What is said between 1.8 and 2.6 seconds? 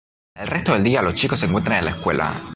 la escuela.